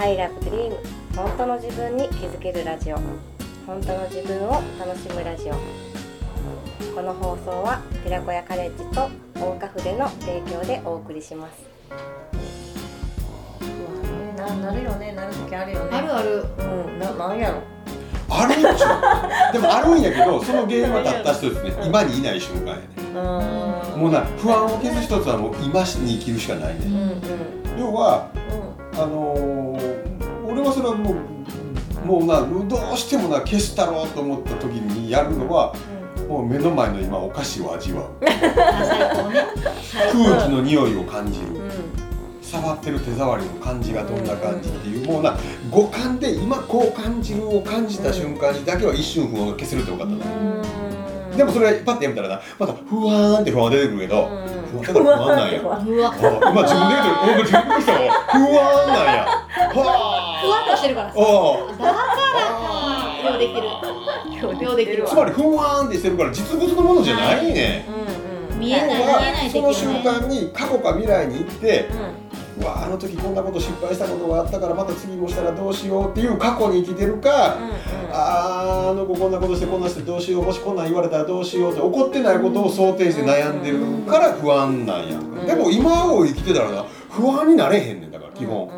[0.00, 0.72] I love dream.
[1.16, 2.96] 本当の自分に気づけるラジオ。
[3.66, 5.54] 本当の自分を楽しむラジオ。
[6.94, 11.68] この放送は寺子屋カレッジと大岡筆の提供でお送りします。
[14.36, 15.12] ななるよね。
[15.16, 15.90] なる時あるよね。
[15.92, 16.44] あるある。
[16.58, 16.98] うん。
[17.00, 17.60] ななんやろ。
[18.30, 21.74] あるんでしょでもあるんやけど その原因はたった一つね。
[21.84, 22.82] 今にいない瞬間やね。
[23.96, 24.00] うん。
[24.02, 26.80] もうな不安を消す一つはもう今に生きるしかないね。
[26.84, 27.80] うんうん。
[27.80, 28.68] 要はう
[29.00, 29.27] あの
[30.78, 31.16] それはもう
[32.06, 35.74] もうなどうしてもな消したろうと思った時にやるのは
[36.28, 38.10] もう目の前の今お菓子を味わう。
[38.22, 38.36] 空
[40.44, 41.46] 気の匂いを感じる。
[41.50, 41.62] んうん。
[42.40, 45.36] 触ってる手触りの感じがどんな感じっていうもうな
[45.68, 50.20] 五感で今こう感じるを感じた瞬間にだけは一瞬不安が消せるって分かったの、
[51.30, 51.36] うん。
[51.36, 54.28] でもそれパッてやめたらなまた不安って不安が出てくるけど、
[54.70, 55.58] 不安だから不安なんや。
[55.58, 55.72] 今
[56.62, 58.00] 自分で言うと俺自分でしたわ
[58.30, 59.26] 不安なんや。
[59.26, 60.07] はふわっと
[60.78, 61.28] してるからだから
[63.30, 63.38] よう。
[63.38, 65.04] できるようできる。
[65.06, 68.60] つまり不安ってしてるから実物のものじゃないね、うんうん。
[68.60, 71.88] 見えない見えないその瞬間に過去か未来に行って
[72.58, 77.70] ううわあの時こんなこと失敗したことがあったからまた次もしたらどうしようっていう過去に生きてるか、んうん。
[78.12, 83.78] あーあの子こんなことしてこんなしてどうしようもしこんなん言われたらどうしようって怒ってないことを想定して悩んでる
[84.10, 85.18] から不安なんや。
[85.18, 85.22] ん。
[85.22, 85.46] か、うん。
[85.46, 88.77] でも今を生きてたらな不安になれへんねんだから基本、うん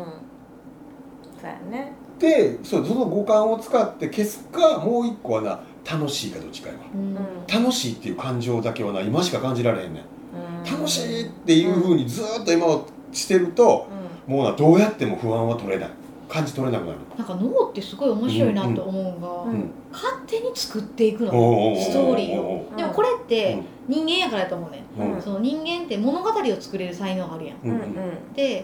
[2.21, 6.81] ねでそうその五感を使って消すかもう一個はな楽しいかどっちかやわ。
[6.93, 7.15] うん。
[7.47, 10.03] 楽しいっていう感情だけはな今しか感じられへんねん。
[10.03, 10.71] うん。
[10.71, 13.87] 楽しいっていうふうにずーっと今をしてると
[14.27, 15.89] もうなどうやっても不安は取れない。
[16.31, 16.97] 感じ取れなくなる。
[17.17, 22.65] なんか脳ってすごい面白いなと思うのが、うんうん勝手に作っていくの、おうおうおうおうストーリーを。
[22.77, 25.13] でもこれって人間やからやと思うね、おううん。
[25.15, 25.21] うん。
[25.21, 27.57] その人間って物語を作れる才能があるやん。
[27.61, 28.33] うんうんうん。
[28.33, 28.63] で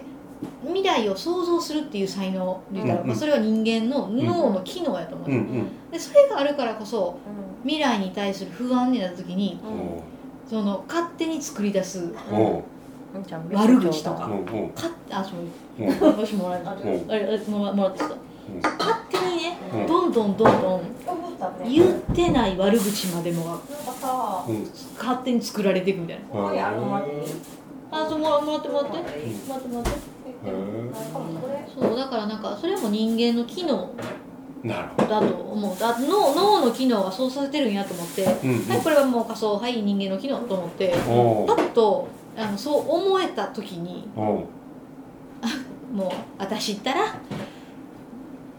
[0.64, 3.08] 未来を想像するっていう才能で言ったら、うんうん。
[3.10, 5.92] まあそれは人間の脳の機能やと思う、うんうん。
[5.92, 7.20] でそれがあるからこそ
[7.64, 10.02] 未来に対する不安になった時におう
[10.50, 12.14] その勝手に作り出す
[13.52, 14.28] 悪口とか。
[14.28, 15.40] おうおうかあそう。
[15.80, 17.12] おう私もらえますうん。
[17.12, 18.16] あれあもらもらってきた。
[18.78, 19.88] 勝手にねうん。
[19.88, 20.82] どんどんどんどん
[21.68, 23.54] 言ってない悪口までもが
[24.48, 24.70] うん。
[24.98, 26.40] 勝手に作られていくみたいな。
[26.40, 26.56] うん。
[26.56, 28.98] へあそうもらもらってもらって。
[28.98, 29.04] も
[29.54, 30.17] らってもらって
[31.74, 35.08] そうだからなんかそれも人間の機能ーなるほど。
[35.08, 35.78] だと思う。
[35.80, 38.70] だ脳脳の機能がそうさせてるんやと思って、うんうん。
[38.70, 40.98] はいこれはもう仮想はい人間の機能と思ってパ
[41.54, 44.50] ッとあのそう思えた時にも
[45.96, 47.16] う私ったら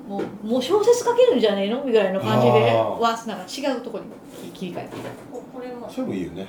[0.09, 1.85] もうもう小説書けるんじゃねえの？
[1.85, 4.97] みたいな感じでわなんか違うところに切り替えて。
[5.31, 6.47] これもそれもいいよね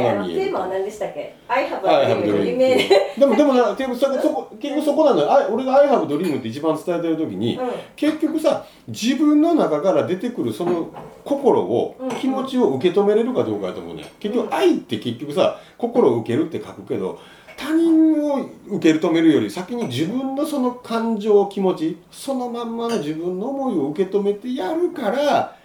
[0.00, 2.88] テーマは何でしたっけ？I have はい a はい dream 夢
[3.18, 5.32] でもでもな結局そこそこ結局そこなのよ。
[5.32, 7.58] あ俺が「I have dream」って一番伝えてる時に
[7.96, 10.86] 結局さ自分の中から出てくるその
[11.24, 12.10] 心をうん。
[12.10, 17.18] 気持ちを受け止めれるかどうかやと思うね結局愛って結局さ心を受けるって書くけど
[17.56, 25.57] 他人を受け止めるより先に自分のその感情気持ちそのまんまの自分の思いを受け止めてやるから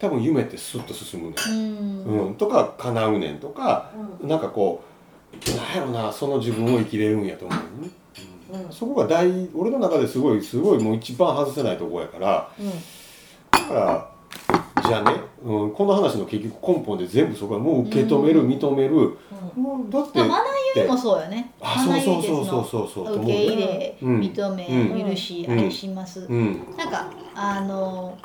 [0.00, 2.04] 多分夢ってスッと進むねうん。
[2.04, 3.90] ん、うん、とか叶うねんとか
[4.22, 4.82] なんかこ
[5.32, 7.90] うなんやろなその自分を生きれるんやと思うね、
[8.52, 8.64] うん。
[8.64, 8.72] うん。
[8.72, 12.50] そこが大俺の中ですごいすごいもう一番外せないところやから。
[13.52, 14.10] だから
[14.82, 18.48] じゃあね、うん、この話の結局根本で全部そこはもう受け止める、うん。
[18.50, 19.16] 認める、
[19.54, 20.38] もうだってまあ、
[20.74, 21.52] 学びもそうよね。
[21.60, 22.56] あそうそうそうそう。
[22.56, 24.20] のそうそう受け入れ、うん。
[24.20, 25.10] 認め、うん。
[25.10, 25.58] 許し、うん。
[25.58, 28.18] 愛します、うんなんかあの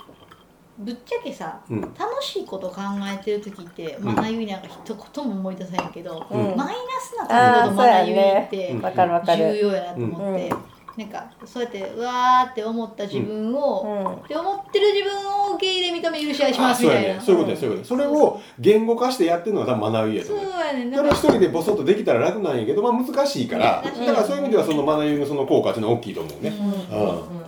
[0.77, 1.81] ぶっちゃけさうん。
[1.81, 4.05] 楽しいこと考えてる時ってうん。
[4.05, 6.55] まなゆいなんか一言も思い出せへんけど、うん。
[6.55, 10.53] マイナスなところとまなゆいって重る要やなと思って、
[10.97, 17.13] なんかそうやってうわーって思った自分を、って思ってる自分を受け入れ認め許し合いしますみたいな。
[17.15, 17.21] ね。
[17.21, 17.97] そういうことやそういうことや。
[17.97, 23.81] それを言語化してやってるのが多分学びやとそう思うやねそれは一人でボソッとできたら楽なんやけど、まあ、難しいから。
[23.83, 26.69] だからそういう意味ではその学びのその効果っていうのは大きいと思うね、うん。
[26.69, 27.44] うん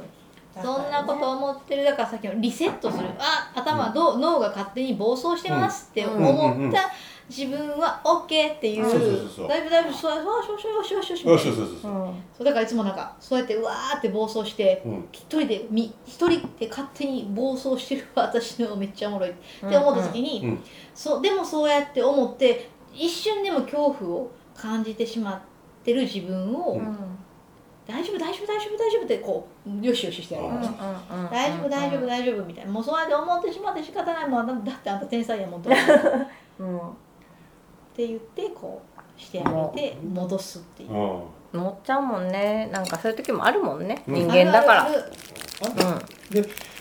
[0.62, 3.10] そんなこと思ってるだからさっきのリセットする。
[3.20, 6.92] あ頭どう脳が勝手に暴走してますって思った
[7.30, 8.84] 自分は OK っていう。
[9.48, 11.40] だいぶだいぶそうそうそうそうそうそう。
[11.40, 11.68] そう
[12.38, 15.08] そうだからいつもなんかそうやってうわーって暴走してうん。
[15.12, 19.32] 一人でみ一人で勝手に暴走してる私のめっちゃおもろい。
[19.32, 20.64] って思った時に、うん。
[20.94, 25.40] そうでもそうやって思って一瞬でも恐怖を感じてしまっ
[25.84, 27.17] てる自分を、うん
[27.88, 30.62] 大丈夫大丈夫大丈夫大丈夫ってこうよしよししてやる、うん
[31.32, 32.72] 大丈夫大丈夫大丈夫みたいな。
[32.72, 34.64] もうそうやって思ってしまって仕方ないもん。
[34.64, 35.80] だってあんた天才やもんとって。
[36.60, 36.80] うん。
[37.96, 40.92] 言ってこうしてあげて戻すっていう。
[40.92, 41.24] うん。
[41.54, 42.70] 乗っちゃうもんね。
[42.72, 44.16] なんかそういう時もあるもんね、うん。
[44.16, 44.84] 人間だから。
[44.84, 45.12] あるある。
[45.64, 46.02] あん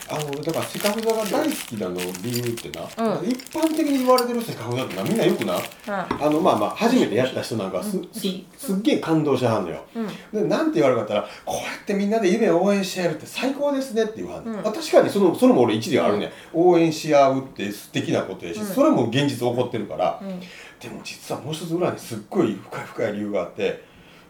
[0.08, 3.28] あのだからセカフザが大好きなの理由ってな、うん。
[3.28, 5.56] 一般的に言われてるセカフザってなみんなよくな。
[5.56, 9.84] うあのまあまあ初めてやった人なんかすすすっげえ感動しはんのよ。
[10.32, 14.60] でなんて言われるかったらこうやってみんなで夢を応援し合えるって最高ですねって言わはんね、うん。
[14.60, 18.66] あ確かにそのそれも俺一理あるね、応援し合うって素敵なことやし、うん。
[18.66, 20.40] それも現実起こってるから、うん。
[20.80, 23.82] でも実はもう一つ裏にすっごい深い深い理由があって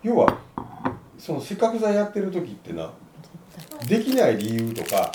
[0.02, 0.38] 要は
[1.18, 2.90] そのせっかく座やってる時ってな
[3.88, 5.12] できない理由とか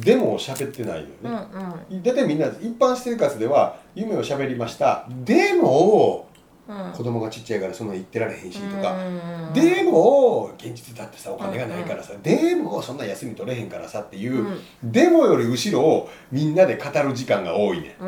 [0.00, 2.02] デモを喋ってないよね、うんうん。
[2.02, 5.06] 大体みんな一般生活では夢を喋りました。
[5.24, 6.28] でも
[6.68, 6.92] うん。
[6.92, 18.04] 子供がちっちゃいからそんな言ってられへんしとか、うんでも現実だってさお金がないからさ、でもそんな休み取れへんからさっていう、でもより後ろをみんなで語る時間が多いね、う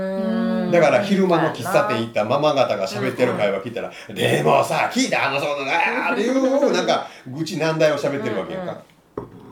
[0.66, 0.70] ん。
[0.72, 8.82] だから昼間の喫茶店行ったママ方が喋ってる会話聞いたら「でもさ聞いたあのそうだな」っていうなんか愚痴難題を喋ってるわけやんか。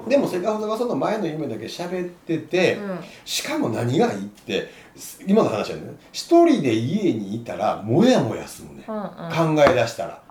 [0.09, 2.99] でもセカフザがその前の夢だけ喋ってて、うん。
[3.25, 4.71] しかも何がいいって
[5.27, 5.83] 今の話はね。
[6.13, 9.57] 一人で家にいたらモヤモヤするね、うんうん。
[9.57, 10.23] 考え出したら。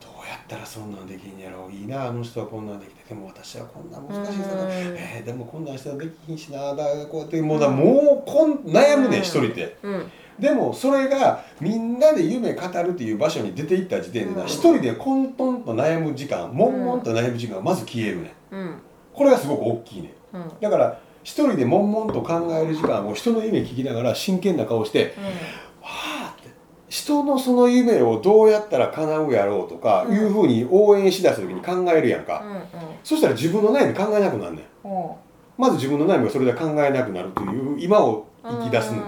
[0.00, 1.72] どうやったらそんなんできんやろう。
[1.72, 3.02] いいなあの人はこんなんできて。
[3.08, 4.68] でも私はこんな難しいさ、うん。
[4.70, 9.22] えーでもこんなんしたらできひんしなだこうやってもうだもうこん悩むねん。
[9.22, 9.76] 一人で。
[9.82, 14.38] うんでもそれがみんなで夢語るっていう場所に出て行った時点でうん。
[14.38, 18.54] な一人で混沌と悩む時間悶々と悩む時間がまず消えるねん。
[18.56, 18.78] うん。
[19.12, 20.36] これがすごく大きいねん。
[20.36, 20.52] うん。
[20.60, 25.14] だから一人で悶々と考える時間を人の夢聞きながら真剣な顔して
[25.80, 26.50] 「はあ」って
[26.88, 30.16] 人のその夢をどうやったら叶うやろうとかうん。
[30.16, 32.62] いうふうに応援しだす時に考えるやんか、うんうん。
[33.04, 34.88] そしたら自分の悩み考えなくなるねん。
[34.88, 34.88] う。
[34.88, 35.10] ん
[35.58, 39.02] まず自分の悩みをそれで考えなくなるという今を生き出すのね、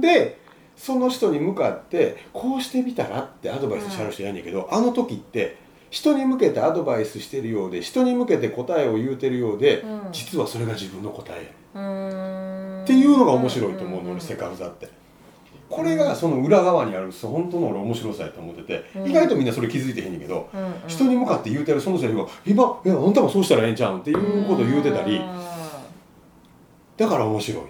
[0.00, 0.38] で
[0.76, 5.56] その人に向かってこうしてみたらってアドバイスしはる人やんねんけど、あの時って
[5.90, 10.12] 人に向けてアドバイスしてるようで人に向けて答えを言うてるようで、うん。
[10.12, 14.12] 実はそれが自分の答えっていうのが面白いと思うの、ん。
[14.12, 14.88] 俺セカフザって。
[15.70, 19.10] これがその裏側にある本当の俺面白さやと思ってて、うん。
[19.10, 20.74] 意外とみんなそれ気づいてへんねんけど、うんうん。
[20.88, 25.20] 人に向かって言うてるその人が「今いやあんたもそうしたらええんちゃうん」っていうことを言うてたり、
[26.96, 27.62] だから面白い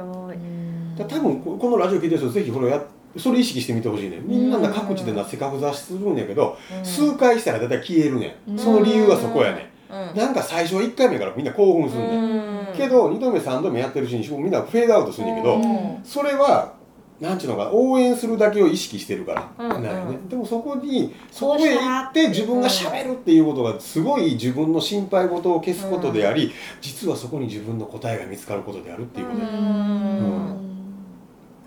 [0.00, 1.08] 白い。
[1.08, 2.82] 多分ここのラジオ聞いてる人ぜひこれをや
[3.16, 4.20] それ意識してみてほしいね。
[4.22, 8.58] みんなな各地でなセカフザするんやけど、数回したら大体消えるねん、うん。
[8.58, 10.14] その理由はそこやねうん。
[10.14, 12.76] ん、なんか最初は1回目からみんな興奮するねん、うん。
[12.76, 16.00] けど2度目3度目やってるうちにみんなフェードアウトするんだけど、うん。
[16.04, 16.74] それは
[17.20, 20.28] なんちゅうのかな応援するだけを意識してるから、うんうん。
[20.28, 26.50] でもそこにそこへ行って自分がしゃべるっていうことがすごい自分の心配事を消すことであり、
[26.80, 29.50] 実はそこに自分の答えが見つかることであるっていうことで、うん。
[29.50, 30.60] うん。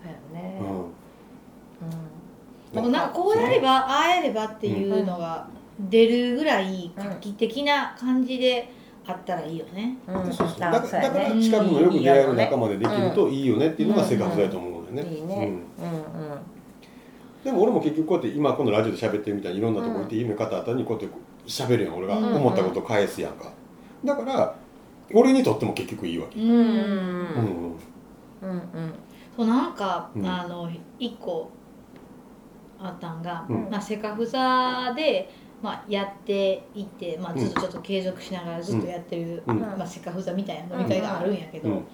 [0.02, 0.60] そうやね。
[0.60, 2.74] うん。
[2.74, 5.48] でもなんかこうやればああやればっていうのが
[5.80, 8.74] 出るぐらい画期的な感じで
[9.06, 9.98] あったらいいよね。
[10.08, 15.04] だあから近くのよく出会える仲間でできるといいよねっていうのが生活だと思うね。
[15.04, 15.36] いいね。
[15.80, 15.86] うん。
[15.86, 16.40] うんうん。
[17.44, 22.18] でも俺も結局こうやって今このラジオで喋ってるみたいにいろんなとこ行って夢語った後にこうやって喋るやん俺が。
[22.18, 22.36] うん。
[22.36, 23.52] 思ったことを返すやんか。
[24.04, 24.56] だから
[25.14, 26.40] 俺にとっても結局いいわけ。
[26.40, 26.66] うんうんうん。
[26.66, 28.50] うんうん。
[28.50, 28.94] うん
[29.36, 30.26] そうなんか、うん。
[30.26, 30.70] あの
[31.00, 31.50] 一個
[32.80, 33.70] あったんが、うん。
[33.70, 35.30] まあ、セカフザで、
[35.62, 39.60] まあ、やっていって、まあ、ずっとちょっと継続しながらずっとやってる、うん。
[39.60, 41.86] まあ、セカフザみたいな飲み会があるんやけど、うん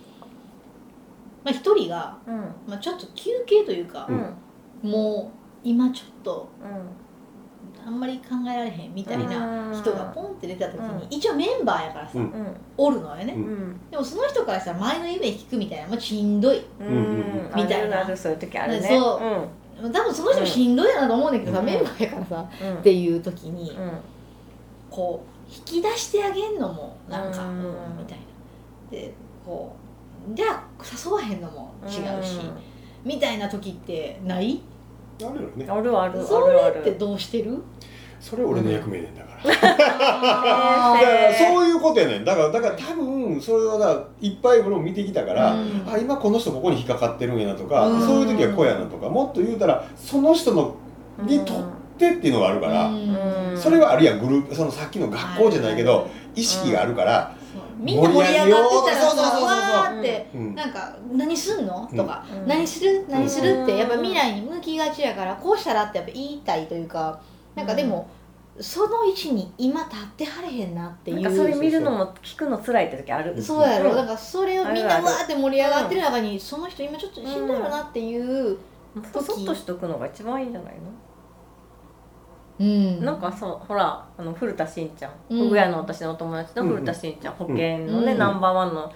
[1.43, 2.35] まあ、一人が、うん。
[2.67, 4.89] まあ、ちょっと休憩というかう、ん。
[4.89, 6.65] もう今ちょっとう
[7.85, 11.07] あんまり考えられへんみたいな人がポンって出た時に、うん。
[11.09, 12.19] 一応メンバーやからさ、
[12.77, 13.35] おるのよね、
[13.89, 16.61] でもその人からしたら前の夢聞くみたいな、まあ、しんどい。
[17.55, 17.99] みたいな。
[17.99, 18.87] あるあるそういう時あるね。
[18.87, 19.83] そう。
[19.83, 19.91] うん。
[19.91, 21.65] 多分その人もしんどいなと思うんだけどさ、うん。
[21.65, 22.73] メンバーやからさうん。
[22.75, 23.91] っていう時に、うん。
[24.89, 27.63] こう引き出してあげんのもなんか、うんうん。
[27.97, 28.91] みたいな。
[28.91, 29.13] で
[29.45, 29.75] こ
[30.31, 32.39] うじゃあ誘わへんのも違うし、
[33.03, 34.61] みたいな時ってない？
[35.21, 35.65] あるよね。
[35.69, 37.61] あるあるあそるあるれってどうしてる？
[38.19, 42.25] それ俺の役目ねんだから、 だからそういうことやねん。
[42.25, 45.83] だからだから多分それはないっぱい俺も見てきたから、うん。
[45.89, 48.01] あ今この人ここに引っかかってるんやなとか、うん。
[48.01, 50.75] そういう時はこうやなとかもっと言うたらその人の
[51.23, 51.57] にとっ
[51.97, 53.57] てっていうのがあるから、うん。
[53.57, 57.33] それはあるいはグループそのさっきの学校じゃないけど、意識があるから、
[57.77, 59.58] みんな盛り上がってたらそうそうそうそう
[60.55, 61.89] なんか何すんの？
[61.95, 62.47] とか、うん。
[62.47, 63.05] 何する？
[63.09, 67.21] 何するってうんやっぱ未来に向きがちやからこうしたらってやっぱ言いたいというか
[67.55, 68.09] なんかでも、
[68.59, 71.21] その位置に今立ってはれへんなっていう。
[71.21, 73.41] なんかそれ見るのも聞くの辛いって時ある。
[73.41, 73.91] そうやろ。
[73.91, 73.95] うん。
[73.95, 78.57] だからそれをみんなわーって盛り上がってる中にその人今ちょっとしんどいよなっていう、
[79.13, 80.81] そそっとしとくのが一番いいんじゃないの？
[82.59, 83.05] うん。
[83.05, 85.13] なんかそうほらあの古田新ちゃん。
[85.29, 85.49] うん。
[85.49, 88.17] の私のお友達の古田新ちゃん、保険のね、うん。
[88.17, 88.91] ナンバーワンの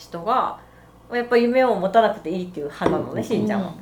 [0.00, 0.58] 人が
[1.12, 3.74] やっぱ夢を持たなくていいっていう派なのね、しんちゃんは。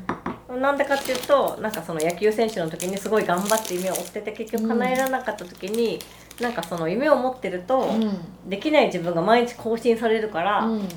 [0.48, 5.98] なんでかっていうとなんかその野球選手の時にすごい頑張って夢を追ってて結局叶えられなかった時に、
[6.40, 8.48] なんかその夢を持ってると、うん。
[8.48, 10.88] できない自分が毎日更新されるから、うん。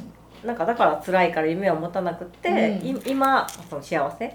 [0.44, 2.88] なんかだから辛いから夢を持たなくって、うん。
[2.88, 4.34] い今その幸せうん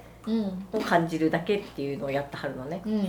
[0.72, 2.82] を感じるだけっていうのをやってはるのね。
[2.84, 3.06] うんうんうん。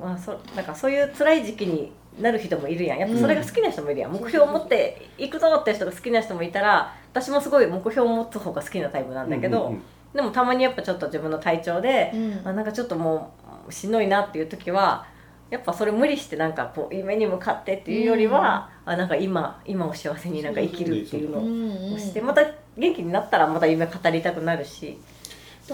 [0.00, 2.98] まあ、そなんかそういう辛い時期になる人もいるやん。
[2.98, 12.40] やっぱそれが好きな人もいるやん、目標を持っていくぞって人が好きな人もいたら私もすごい目標を持つ方が好きなタイプなんだけど、うんうんでもたまにやっぱちょっと自分の体調で、うん。
[12.44, 13.32] あなんかちょっとも
[13.66, 15.06] うしんどいなっていう時は
[15.48, 22.42] やっぱそれ無理してなんかこう夢に向かってっていうよりは、あなんか今今を幸せになんか生きるっていうのをしてまた
[22.76, 24.98] 元気になったらまた夢語りたくなるし。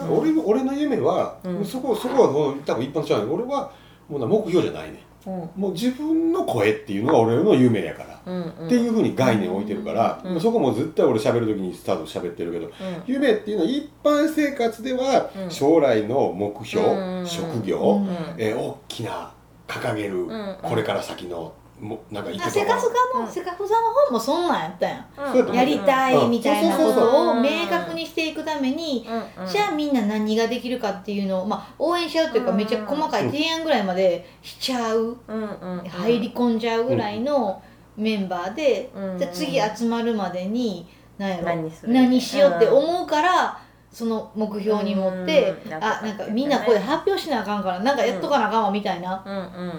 [0.01, 1.65] だから俺の俺の夢は、うん。
[1.65, 3.27] そこそこはもう多分一般じゃない。
[3.27, 3.71] 俺は
[4.09, 5.03] もうな目標じゃないね。
[5.27, 5.33] うん。
[5.57, 8.67] もう自分の声っていうのが俺の夢やから、うんうん。
[8.67, 12.73] っていうふうに概念を置いてるから、うんもうそこも絶対俺喋る時にスタート喋ってるけどうん。
[13.07, 15.51] 夢っていうのは一般生活ではうん。
[15.51, 19.33] 将来の目標、うん職業、うんえー大きな
[19.67, 20.59] 掲げる、ん。
[20.63, 22.65] これから先のもなんか行あくとこ。
[22.65, 25.07] せかすろがのせかす座の本もそんなんやったやん。
[25.17, 25.33] うん。
[25.33, 29.45] そうやと思うやりたいみたいなことを明確にしていくためにうん。
[29.45, 29.51] うん。
[29.51, 32.57] じゃあみんな何ができるかっていうのを、まあ、応援しちゃうっていうかうん。
[32.57, 35.89] めっちゃ細かい提案ぐらいまでしちゃううんうんうん。
[35.89, 37.63] 入り込んじゃうぐらいの
[37.97, 39.19] メンバーでうん。
[39.19, 49.25] で次集まるまでに何やろ何する何しようって思うからその目標に持ってうんあなんかみんなこれ発表しなあかんからなんかやっとかなあかんわみたいな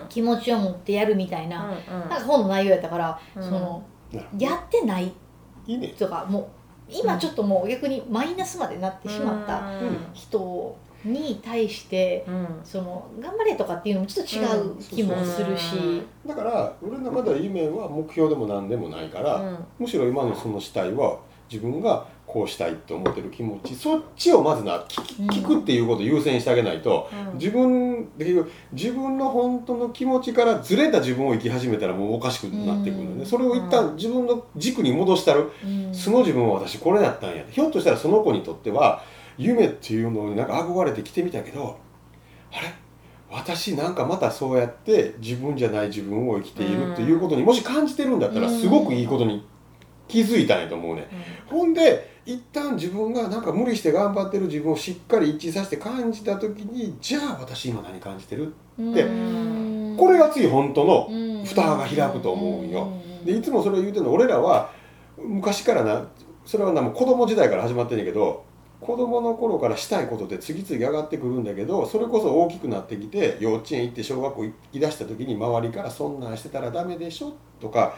[0.10, 3.44] 気持ちを持ってやるみたいなうんなんか本の内容やったからうん。
[3.44, 3.84] その
[4.38, 5.12] やってないど
[5.68, 9.98] いいねとかもう今ちょっともう逆にマイナスまでなってしまったうん。
[10.14, 10.76] 人
[11.06, 12.48] に対してうん。
[12.64, 19.66] その頑張れとかっていうのもちょっと違う気もするし、だから俺の中では夢は目標でも何でもないから、うん。
[19.78, 27.40] むしろ今のそのしたいは自分がこうしたいって思ってる気持ちそっちをまずな聞くっていうことを優先してあげないと、うん。
[27.40, 28.36] 自分で
[28.72, 33.26] 自分の本当の気持ちからずれた自分を生き始めたらもうおかしくなってくるので、うん。
[33.26, 35.92] それを一旦自分の軸に戻したる、うん。
[35.92, 37.44] 素の自分は私これだったんや。
[37.50, 39.02] ひょっとしたらその子にとっては
[39.40, 41.80] 夢っていうのになんか憧れてきてみたけど
[42.52, 42.72] あれ？
[43.32, 48.60] 私なんかまたそうやって自分じゃない自分を生きているっていうことにもし感じてるんだったらうん。
[48.60, 49.48] すごくいいことに
[50.10, 51.08] 気づいたんやと思うね。
[51.48, 58.54] ほんで一旦自分がなんか無理して頑張ってる自分をしっかり一致させて感じた時にじゃあ私今何感じてる？
[58.78, 59.96] でうん。
[59.98, 61.46] これが次本当のうん。
[61.46, 62.86] 蓋が開くと思うんよ。
[62.86, 63.26] ん。
[63.26, 64.72] でいつもそれを言うてるの俺らは
[65.18, 66.08] 昔からな
[66.46, 68.46] それはなもう子供時代から始まってんやけど
[68.80, 77.94] 子供の頃からしたいことで次々上がってくるんだけどそれこそ大きくなってきて幼稚園行って小学校行きだした時に周りから「そんなんしてたらダメでしょ」とか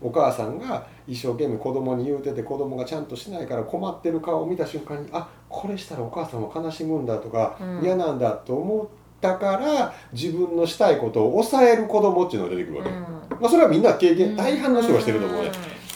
[0.00, 7.80] お母さんが一生懸命子供に言うてて子供がちゃんとしないから困ってる顔を見た瞬間にあこれしたらお母さんも悲しむんだとか、うん。
[7.82, 8.86] 嫌なんだと思っ
[9.20, 15.50] たから自分のしたいことを抑える子供っていうのが出てくるわけ、まあ、それはみんな経験大半の人がしてると思うね、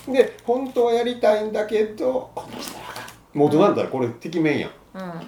[0.09, 2.73] で本当はやりたいんだけどこの人
[3.35, 4.59] もう大人だったらこれてきめん。
[4.59, 4.71] やん。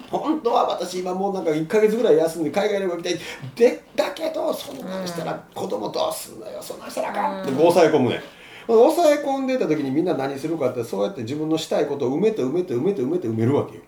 [0.09, 3.19] 本当は私今もうなんか1か月ぐらい休んで海外旅行行きたい
[3.55, 8.21] でだけどそんなんしたら子供どうすんのよそんなんしたらあかんって抑え込むねん
[8.67, 13.81] 抑え込んでた時にみんな何するかってそうやって自分のしたいことを埋めて埋めて埋めて埋めて埋めるわけよ。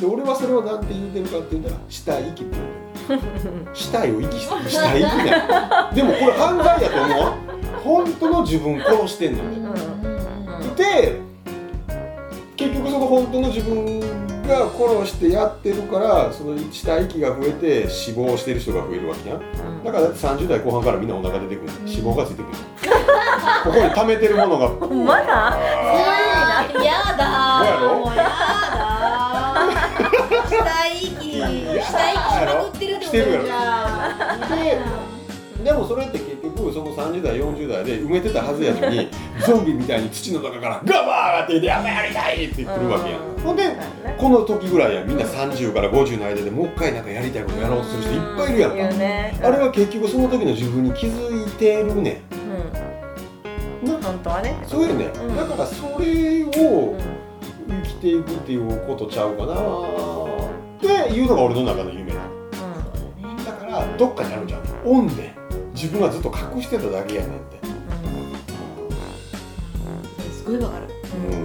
[0.00, 2.56] で俺はそれを何て言うてるかって言ったらしたい息って
[3.74, 5.34] 死体を息したい息ね
[5.94, 7.32] でもこれ犯罪やと思う。
[7.84, 9.50] 本当の自分殺してんのよ。
[10.76, 11.20] で
[12.56, 19.84] 結局その本当の自分が殺してやってるからその死体息が増えて死亡してる人が増えるわけやん。
[19.84, 21.72] だからだって30代後半からみんなお腹出てくる。
[21.86, 22.58] 脂肪がついてくる
[23.64, 24.68] ここに溜めてるものが。
[24.88, 25.56] まだ？
[26.72, 27.22] そういう意味なやだ
[27.66, 27.94] やろ？
[27.98, 28.28] もうやだ
[30.48, 31.10] 死体息
[31.80, 34.56] 死体息しまくってるってことじゃん。
[34.58, 34.78] でで
[35.64, 39.08] でもそれって結局その30代40代で埋めてたはずやのに
[39.46, 43.42] ゾンビみたいに土の中からガバーってきて「やばいやりたい!」って言ってるわけやん、うん。
[43.44, 48.76] ほんでそうやねこの時ぐらいやみんな30から50の間でもう一回なんかやりたいことやろうとする人いっぱいいるやんか、
[49.46, 52.41] あれは結局その時の自分に気づいてるねうん
[54.66, 55.36] そういうね、うん。
[55.36, 56.98] だからそれうをん
[57.84, 59.54] 生きていくっていうことちゃうかな。
[59.54, 59.56] っ
[60.80, 62.28] ていうのが俺の中の夢うだね
[63.44, 64.62] だからどっかにあるじゃん。
[64.84, 65.32] オンで。
[65.74, 67.58] 自分はずっと隠してただけやねんって、
[70.30, 70.86] すごいわかる。
[70.86, 70.88] う
[71.34, 71.44] ん。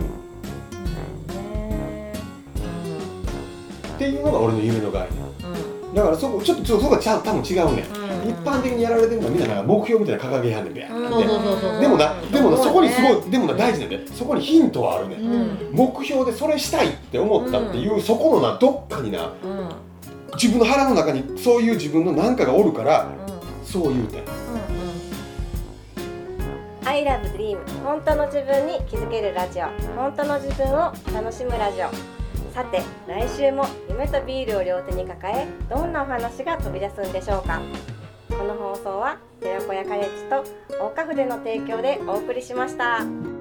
[3.95, 5.95] っていうのが俺の夢の概念。
[5.95, 7.85] だからそこちょっとそこがちゃう多分違うねん
[8.29, 10.87] 一般的にやられてるのはみんななんか目標みたいな掲げやんねんべや。
[10.89, 15.19] でもなでもなそこにすごいいでもな大事なんでそこにヒントはあるねん。
[15.19, 19.69] うん目標でそれしたいって思ったっていう、そこのなどっかになうんうん
[20.33, 23.09] 自分の腹の中にそういう自分の何かがおるから
[23.63, 24.23] そう言うてん。
[26.85, 29.65] I love dream 本当の自分に気づけるラジオ。
[29.95, 31.89] 本当の自分を楽しむラジオ。
[32.53, 37.61] さて来週も夢とビールを両手に抱えどんなお話が飛び出すんでしょうか？
[38.29, 40.43] この放送は寺子屋カレッジと
[40.83, 43.36] 大花筆の提供でお送りしました。